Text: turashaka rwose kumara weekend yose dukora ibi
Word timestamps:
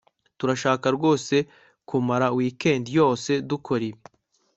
turashaka 0.37 0.85
rwose 0.97 1.35
kumara 1.89 2.27
weekend 2.37 2.85
yose 2.99 3.31
dukora 3.49 3.83
ibi 3.91 4.01